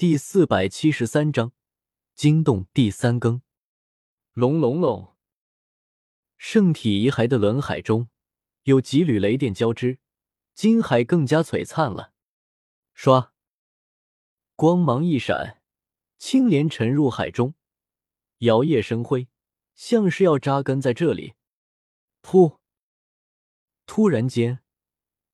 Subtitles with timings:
[0.00, 1.52] 第四百七十三章
[2.14, 3.42] 惊动第三更。
[4.32, 5.14] 隆隆隆，
[6.38, 8.08] 圣体遗骸的轮海中
[8.62, 9.98] 有几缕雷电交织，
[10.54, 12.14] 金海更加璀璨了。
[12.96, 13.32] 唰，
[14.56, 15.60] 光芒一闪，
[16.16, 17.52] 青莲沉入海中，
[18.38, 19.28] 摇曳生辉，
[19.74, 21.34] 像是要扎根在这里。
[22.22, 22.56] 噗！
[23.84, 24.60] 突然间，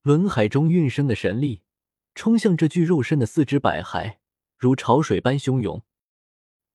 [0.01, 1.61] 轮海中运生的神力
[2.13, 4.17] 冲向这具肉身的四肢百骸。
[4.57, 5.83] 如潮水般汹涌，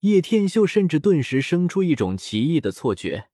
[0.01, 3.29] 叶天秀甚至顿时生出一种奇异的错觉，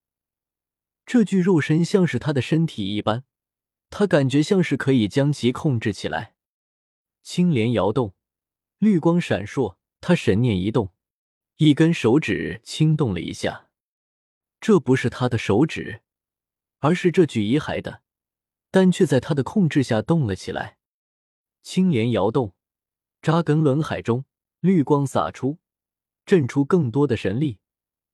[1.04, 3.24] 这具肉身像是他的身体一般，
[3.90, 6.34] 他感觉像是可以将其控制起来。
[7.22, 8.14] 青莲摇动，
[8.78, 10.94] 绿光闪烁，他神念一动，
[11.56, 13.68] 一根手指轻动了一下，
[14.60, 16.00] 这不是他的手指，
[16.78, 18.02] 而是这具遗骸的，
[18.70, 20.78] 但却在他的控制下动了起来。
[21.62, 22.54] 青莲摇动，
[23.20, 24.24] 扎根轮海中。
[24.60, 25.58] 绿光洒出，
[26.26, 27.58] 震出更多的神力。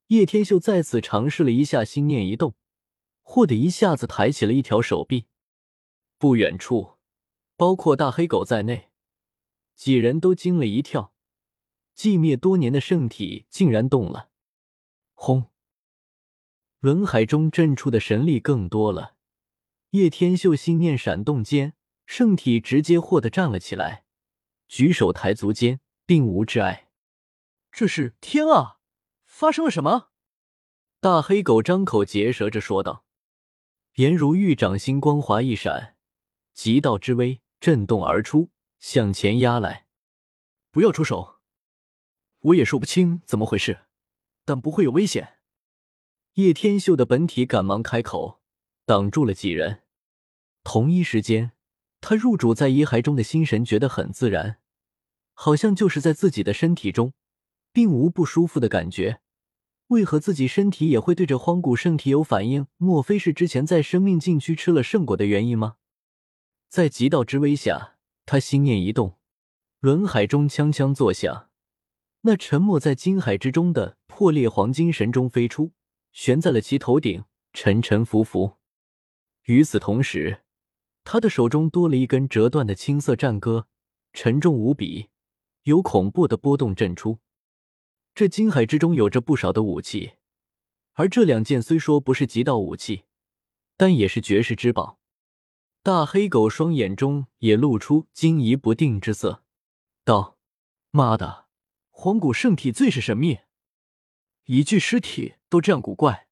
[0.09, 2.55] 叶天秀再次尝试了一下，心念一动，
[3.23, 5.27] 霍的一下子抬起了一条手臂。
[6.18, 6.99] 不远处，
[7.57, 8.91] 包括大黑狗在内，
[9.74, 11.15] 几人都惊了一跳，
[11.96, 14.29] 寂灭多年的圣体竟然动了！
[15.15, 15.51] 轰！
[16.80, 19.16] 轮海中震出的神力更多了。
[19.90, 21.73] 叶天秀心念闪动间，
[22.05, 24.05] 圣体直接霍的站了起来，
[24.68, 25.80] 举手抬足间。
[26.07, 26.88] 并无挚爱，
[27.73, 28.79] 这是天啊！
[29.24, 30.11] 发生了什么？
[31.01, 33.05] 大黑狗张口结舌着说道。
[33.95, 35.96] 颜如玉掌心光华一闪，
[36.52, 39.87] 极道之威震动而出，向前压来。
[40.71, 41.41] 不要出手，
[42.41, 43.87] 我也说不清怎么回事，
[44.45, 45.39] 但不会有危险。
[46.35, 48.43] 叶天秀的本体赶忙开口，
[48.85, 49.85] 挡住了几人。
[50.65, 51.52] 同一时间，
[52.01, 54.61] 他入主在遗骸中的心神觉得很自然。
[55.35, 57.13] 好像就是在自己的身体中，
[57.73, 59.21] 并无不舒服的感觉。
[59.88, 62.66] 为何自己身体也会对着荒古圣体有反应？
[62.79, 65.77] 莫非是之前在生命禁区吃了圣果的原因吗？
[66.71, 69.19] 在极道之威下，他心念一动，
[69.81, 71.51] 轮海中锵锵作响。
[72.22, 75.72] 那沉没在金海之中的破裂黄金神钟飞出，
[76.11, 78.55] 悬在了其头顶，沉沉浮浮。
[79.45, 80.41] 与此同时，
[81.05, 83.69] 他的手中多了一根折断的青色战戈，
[84.15, 85.11] 沉重无比。
[85.65, 87.21] 有恐怖的波动震出，
[88.15, 90.13] 这金海之中有着不少的武器，
[90.93, 93.05] 而这两件虽说不是极道武器，
[93.79, 95.01] 但也是绝世之宝。
[95.83, 99.43] 大黑狗双眼中也露出惊疑不定之色，
[100.05, 100.39] 道
[100.93, 101.47] ：“妈的，
[101.89, 103.39] 荒古圣体最是神秘，
[104.45, 106.29] 一具尸体都这样古怪。”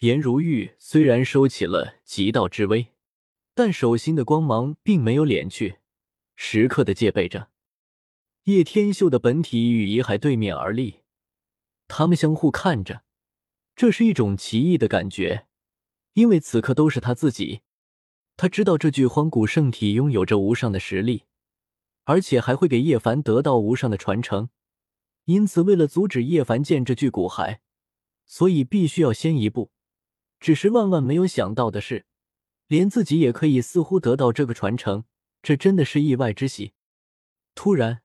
[0.00, 2.94] 颜如玉虽然收起了极道之威，
[3.54, 5.80] 但手心的光芒并没有敛去，
[6.36, 7.50] 时刻的戒备着。
[8.48, 11.00] 叶天秀的本体与遗骸对面而立，
[11.86, 13.02] 他们相互看着，
[13.76, 15.46] 这是一种奇异的感觉，
[16.14, 17.60] 因为此刻都是他自己。
[18.38, 21.24] 他知道这具荒古圣体拥有着无上的实力，
[22.04, 24.48] 而且还会给叶凡得到无上的传承，
[25.26, 27.58] 因此为了阻止叶凡见这具骨骸，
[28.24, 29.72] 所以必须要先一步。
[30.40, 32.06] 只是万万没有想到的是，
[32.66, 35.04] 连自己也可以似乎得到这个传承，
[35.42, 36.72] 这真的是意外之喜。
[37.54, 38.00] 突然。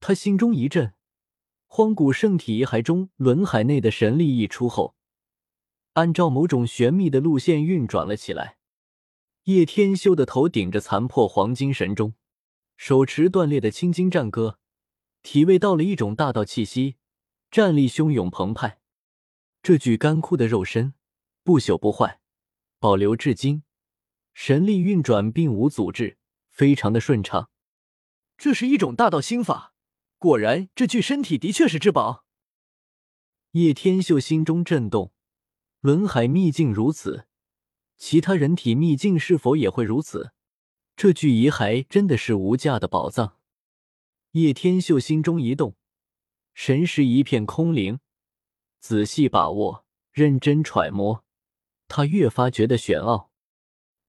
[0.00, 0.94] 他心中一震，
[1.66, 4.96] 荒古圣体遗骸中轮海内的神力溢出后，
[5.92, 8.56] 按照某种玄秘的路线运转了起来。
[9.44, 12.14] 叶天修的头顶着残破黄金神钟，
[12.78, 14.58] 手持断裂的青金战戈，
[15.22, 16.96] 体味到了一种大道气息，
[17.50, 18.80] 战力汹涌澎湃。
[19.62, 20.94] 这具干枯的肉身
[21.44, 22.20] 不朽不坏，
[22.78, 23.64] 保留至今，
[24.32, 26.16] 神力运转并无阻滞，
[26.48, 27.50] 非常的顺畅。
[28.38, 29.69] 这是一种大道心法。
[30.20, 32.26] 果然，这具身体的确是至宝。
[33.52, 35.14] 叶天秀心中震动，
[35.80, 37.26] 轮海秘境如此，
[37.96, 40.32] 其他人体秘境是否也会如此？
[40.94, 43.38] 这具遗骸真的是无价的宝藏。
[44.32, 45.74] 叶天秀心中一动，
[46.52, 48.00] 神识一片空灵，
[48.78, 51.24] 仔细把握，认真揣摩，
[51.88, 53.32] 他越发觉得玄奥。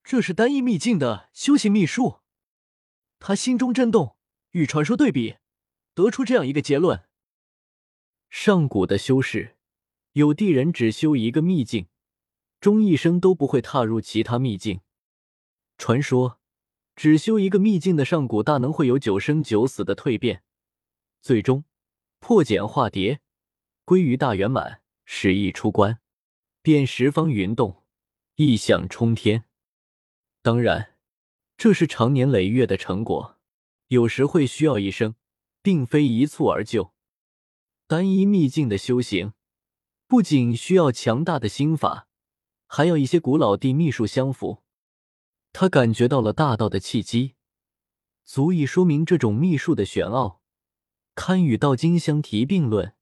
[0.04, 2.20] 这是单一秘境的修行秘术。
[3.18, 4.18] 他心中震动，
[4.52, 5.38] 与传说对比。
[6.02, 7.04] 得出这样一个结论：
[8.30, 9.56] 上古的修士，
[10.14, 11.90] 有地人只修一个秘境，
[12.60, 14.82] 终一生都不会踏入其他秘境。
[15.78, 16.40] 传说，
[16.96, 20.44] 只修一个秘境的上古大能会有九生九死的蜕变，
[21.22, 21.66] 最终
[22.20, 23.22] 破茧化蝶，
[23.86, 26.00] 归于大圆满，始意出关，
[26.64, 27.84] 便十方云动，
[28.38, 29.46] 异象冲天。
[30.42, 30.96] 当然，
[31.58, 33.38] 这是长年累月的成果，
[33.90, 35.14] 有时会需要一生。
[35.62, 36.94] 并非一蹴而就。
[37.88, 39.34] 单一秘境的修行，
[40.08, 42.08] 不仅需要强大的心法，
[42.68, 44.64] 还要一些古老地秘术相符。
[45.54, 47.36] 他感觉到了大道的契机，
[48.24, 50.42] 足以说明这种秘术的玄奥，
[51.16, 52.96] 堪与道经相提并论，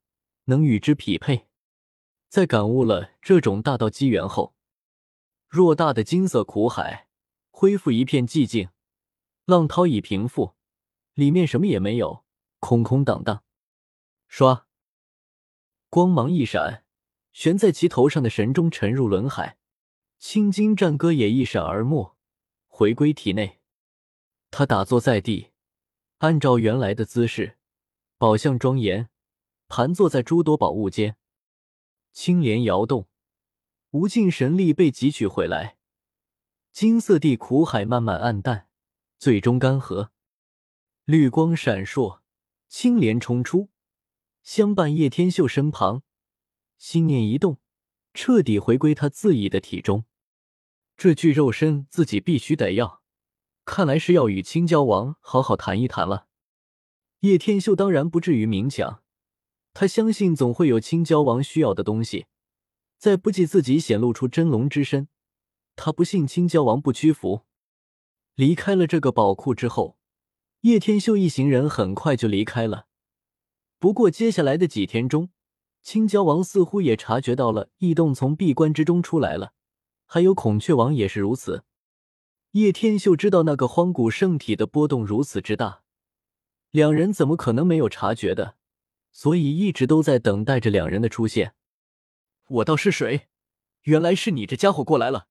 [0.46, 1.48] 能与之匹配。
[2.28, 4.56] 在感悟了这种大道机缘后，
[5.50, 7.08] 偌大的金色苦海
[7.52, 8.70] 恢复一片寂静，
[9.46, 10.56] 浪涛已平复，
[11.14, 12.24] 里面什么也没有，
[12.60, 13.44] 空空荡荡。
[14.30, 14.64] 唰，
[15.90, 16.84] 光芒一闪，
[17.34, 19.58] 悬在其头上的神钟沉入轮海，
[20.18, 22.16] 青金战歌也一闪而没。
[22.68, 23.60] 回归体内，
[24.52, 25.52] 他打坐在地，
[26.20, 27.58] 按照原来的姿势，
[28.18, 29.10] 宝相庄严，
[29.68, 31.18] 盘坐在诸多宝物间。
[32.14, 33.08] 青莲摇动，
[33.92, 35.78] 无尽神力被汲取回来。
[36.72, 38.70] 金色地苦海慢慢暗淡，
[39.18, 40.10] 最终干涸。
[41.06, 42.22] 绿光闪烁，
[42.70, 43.70] 青莲冲出，
[44.44, 46.04] 相伴叶天秀身旁。
[46.78, 47.58] 心念一动，
[48.14, 50.06] 彻底回归他自己的体中。
[50.96, 53.02] 这具肉身自己必须得要，
[53.66, 56.28] 看来是要与青椒王好好谈一谈了。
[57.22, 59.02] 叶天秀当然不至于明抢，
[59.74, 62.28] 他相信总会有青椒王需要的东西。
[63.00, 65.08] 在不计自己显露出真龙之身，
[65.76, 67.46] 他不信青椒王不屈服。
[68.36, 69.99] 离开了这个宝库之后，
[70.62, 72.88] 叶天秀一行人很快就离开了。
[73.80, 75.30] 不过接下来的几天中，
[75.82, 79.54] 青椒王似乎也察觉到了异动，从闭关之中出来了。
[80.06, 81.64] 还有孔雀王也是如此。
[82.52, 85.84] 叶天秀知道那个荒古圣体的波动如此之大，
[86.72, 88.56] 两人怎么可能没有察觉的？
[89.12, 91.54] 所以一直都在等待着两人的出现。
[92.48, 93.28] 我道是谁？
[93.84, 95.28] 原来是你这家伙过来了！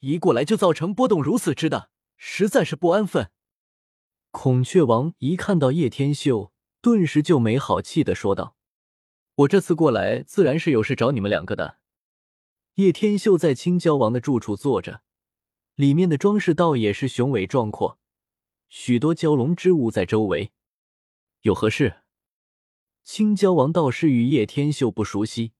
[0.00, 3.30] 一过来就造成波动如此之大，实在是不安分。
[4.34, 6.52] 孔雀王一看到叶天秀，
[6.82, 8.56] 顿时就没好气的说道
[9.36, 11.78] ：“我这次过来，自然是有事找你们两个的。”
[12.74, 15.02] 叶天秀在青椒王的住处坐着，
[15.76, 18.00] 里面的装饰倒也是雄伟壮阔，
[18.68, 20.50] 许多蛟龙之物在周围。
[21.42, 22.02] 有何事？
[23.04, 25.52] 青椒王倒是与叶天秀不熟悉，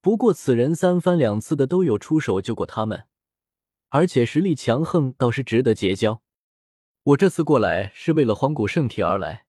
[0.00, 3.06] 不过此人三番两次的都有出手救过他们，
[3.90, 6.22] 而且实力强横，倒是值得结交。
[7.04, 9.46] 我这次过来是为了荒古圣体而来，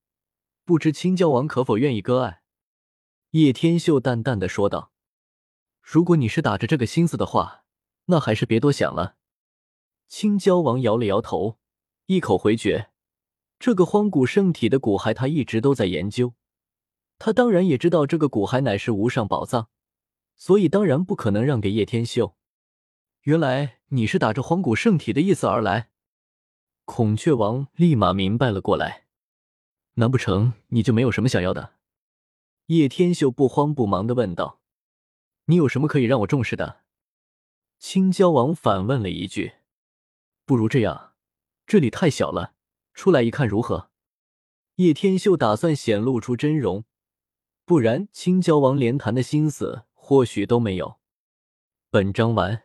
[0.64, 2.42] 不知青椒王可否愿意割爱？
[3.30, 4.90] 叶天秀淡淡的说道。
[5.80, 7.62] 如果你是打着这个心思的话，
[8.06, 9.14] 那还是别多想了。
[10.08, 11.60] 青椒王摇了摇头，
[12.06, 12.90] 一口回绝。
[13.60, 16.34] 这个荒古圣体的骨骸，他一直都在研究。
[17.20, 19.68] 他当然也知道这个骨骸乃是无上宝藏，
[20.34, 22.34] 所以当然不可能让给叶天秀。
[23.22, 25.90] 原来你是打着荒古圣体的意思而来。
[26.84, 29.04] 孔雀王立马明白了过来。
[29.94, 31.74] 难不成你就没有什么想要的？
[32.66, 34.60] 叶天秀不慌不忙的问道。
[35.46, 36.80] 你有什么可以让我重视的？
[37.78, 39.52] 青椒王反问了一句。
[40.44, 41.12] 不如这样，
[41.66, 42.54] 这里太小了，
[42.92, 43.90] 出来一看如何？
[44.76, 46.84] 叶天秀打算显露出真容，
[47.64, 50.96] 不然青椒王连谈的心思或许都没有。
[51.90, 52.63] 本章完。